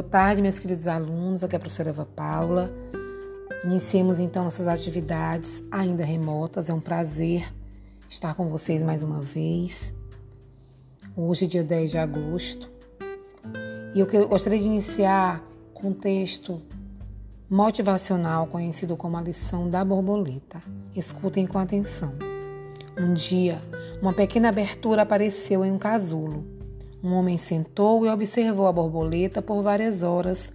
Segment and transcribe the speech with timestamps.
[0.00, 1.42] tarde, meus queridos alunos.
[1.42, 2.72] Aqui é a professora Eva Paula.
[3.64, 6.70] Iniciemos então nossas atividades ainda remotas.
[6.70, 7.52] É um prazer
[8.08, 9.92] estar com vocês mais uma vez.
[11.16, 12.70] Hoje, dia 10 de agosto.
[13.92, 15.42] E eu gostaria de iniciar
[15.74, 16.62] com um texto
[17.50, 20.60] motivacional conhecido como a lição da borboleta.
[20.94, 22.14] Escutem com atenção.
[22.96, 23.60] Um dia,
[24.00, 26.61] uma pequena abertura apareceu em um casulo.
[27.04, 30.52] Um homem sentou e observou a borboleta por várias horas,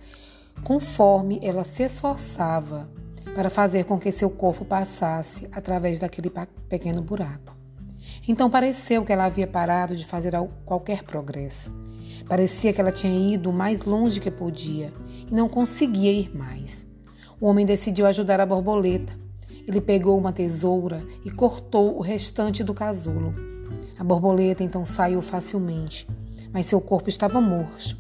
[0.63, 2.87] conforme ela se esforçava
[3.35, 6.31] para fazer com que seu corpo passasse através daquele
[6.69, 7.53] pequeno buraco.
[8.25, 10.31] Então pareceu que ela havia parado de fazer
[10.65, 11.69] qualquer progresso.
[12.29, 14.93] Parecia que ela tinha ido o mais longe que podia
[15.29, 16.85] e não conseguia ir mais.
[17.41, 19.13] O homem decidiu ajudar a borboleta.
[19.67, 23.35] Ele pegou uma tesoura e cortou o restante do casulo.
[23.99, 26.07] A borboleta então saiu facilmente
[26.51, 27.97] mas seu corpo estava murcho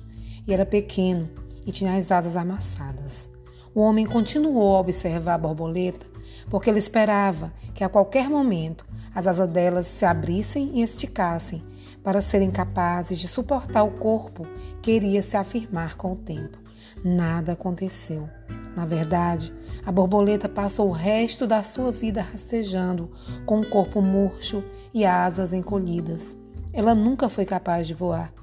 [0.47, 1.29] e era pequeno
[1.65, 3.29] e tinha as asas amassadas.
[3.73, 6.05] O homem continuou a observar a borboleta
[6.49, 11.63] porque ele esperava que a qualquer momento as asas delas se abrissem e esticassem
[12.03, 14.47] para serem capazes de suportar o corpo
[14.81, 16.57] que iria se afirmar com o tempo.
[17.03, 18.29] Nada aconteceu.
[18.75, 19.53] Na verdade,
[19.85, 23.11] a borboleta passou o resto da sua vida rastejando,
[23.45, 26.37] com o corpo murcho e asas encolhidas.
[26.73, 28.33] Ela nunca foi capaz de voar.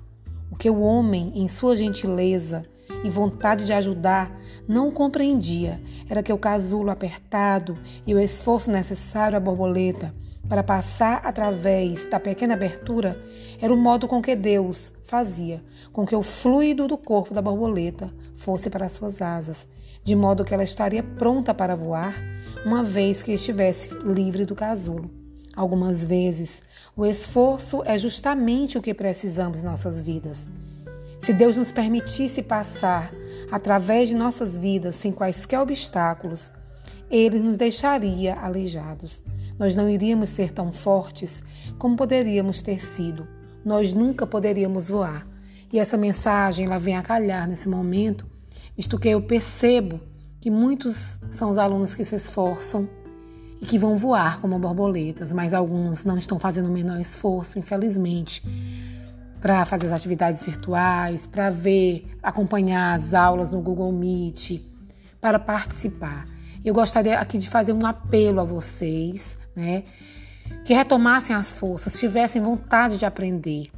[0.51, 2.63] O que o homem, em sua gentileza
[3.03, 4.31] e vontade de ajudar,
[4.67, 10.15] não compreendia era que o casulo apertado e o esforço necessário à borboleta
[10.49, 13.19] para passar através da pequena abertura
[13.61, 15.63] era o modo com que Deus fazia
[15.95, 19.67] com que o fluido do corpo da borboleta fosse para suas asas,
[20.03, 22.15] de modo que ela estaria pronta para voar
[22.67, 25.24] uma vez que estivesse livre do casulo.
[25.57, 26.63] Algumas vezes,
[26.97, 30.49] o esforço é justamente o que precisamos em nossas vidas.
[31.21, 33.13] Se Deus nos permitisse passar
[33.51, 36.51] através de nossas vidas sem quaisquer obstáculos,
[37.09, 39.23] Ele nos deixaria aleijados.
[39.57, 41.43] Nós não iríamos ser tão fortes
[41.79, 43.27] como poderíamos ter sido.
[43.65, 45.25] Nós nunca poderíamos voar.
[45.73, 48.27] E essa mensagem ela vem a calhar nesse momento,
[48.77, 50.01] visto que eu percebo
[50.41, 52.89] que muitos são os alunos que se esforçam
[53.65, 58.43] e que vão voar como borboletas, mas alguns não estão fazendo o menor esforço, infelizmente,
[59.41, 64.61] para fazer as atividades virtuais, para ver, acompanhar as aulas no Google Meet,
[65.19, 66.27] para participar.
[66.63, 69.85] Eu gostaria aqui de fazer um apelo a vocês, né?
[70.63, 73.71] Que retomassem as forças, tivessem vontade de aprender,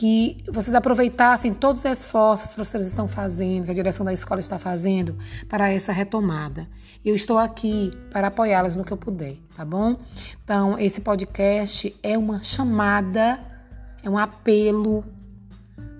[0.00, 4.40] que vocês aproveitassem todos os esforços que vocês estão fazendo, que a direção da escola
[4.40, 5.14] está fazendo
[5.46, 6.66] para essa retomada.
[7.04, 9.98] Eu estou aqui para apoiá-las no que eu puder, tá bom?
[10.42, 13.40] Então, esse podcast é uma chamada,
[14.02, 15.04] é um apelo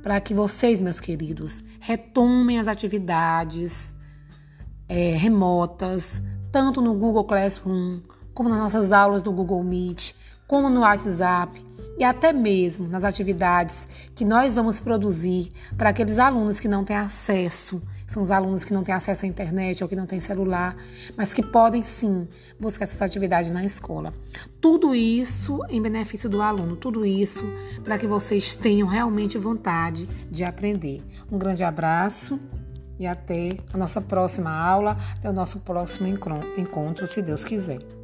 [0.03, 3.95] para que vocês, meus queridos, retomem as atividades
[4.89, 8.01] é, remotas, tanto no Google Classroom,
[8.33, 10.15] como nas nossas aulas do Google Meet,
[10.47, 11.70] como no WhatsApp
[12.01, 16.97] e até mesmo nas atividades que nós vamos produzir para aqueles alunos que não têm
[16.97, 20.75] acesso, são os alunos que não têm acesso à internet ou que não têm celular,
[21.15, 22.27] mas que podem sim
[22.59, 24.15] buscar essas atividades na escola.
[24.63, 27.45] Tudo isso em benefício do aluno, tudo isso
[27.85, 31.03] para que vocês tenham realmente vontade de aprender.
[31.31, 32.41] Um grande abraço
[32.99, 36.09] e até a nossa próxima aula, até o nosso próximo
[36.57, 38.00] encontro, se Deus quiser.